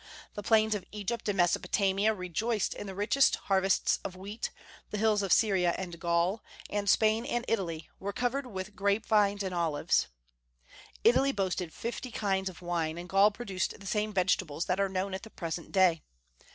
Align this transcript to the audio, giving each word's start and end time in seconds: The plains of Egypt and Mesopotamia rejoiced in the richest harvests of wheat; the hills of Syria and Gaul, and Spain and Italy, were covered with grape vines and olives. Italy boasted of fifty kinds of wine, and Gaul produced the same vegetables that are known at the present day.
The 0.33 0.41
plains 0.41 0.73
of 0.73 0.83
Egypt 0.91 1.29
and 1.29 1.37
Mesopotamia 1.37 2.11
rejoiced 2.11 2.73
in 2.73 2.87
the 2.87 2.95
richest 2.95 3.35
harvests 3.35 3.99
of 4.03 4.15
wheat; 4.15 4.49
the 4.89 4.97
hills 4.97 5.21
of 5.21 5.31
Syria 5.31 5.75
and 5.77 5.99
Gaul, 5.99 6.43
and 6.71 6.89
Spain 6.89 7.23
and 7.23 7.45
Italy, 7.47 7.87
were 7.99 8.11
covered 8.11 8.47
with 8.47 8.75
grape 8.75 9.05
vines 9.05 9.43
and 9.43 9.53
olives. 9.53 10.07
Italy 11.03 11.31
boasted 11.31 11.67
of 11.67 11.75
fifty 11.75 12.09
kinds 12.09 12.49
of 12.49 12.63
wine, 12.63 12.97
and 12.97 13.07
Gaul 13.07 13.29
produced 13.29 13.79
the 13.79 13.85
same 13.85 14.11
vegetables 14.11 14.65
that 14.65 14.79
are 14.79 14.89
known 14.89 15.13
at 15.13 15.21
the 15.21 15.29
present 15.29 15.71
day. 15.71 16.01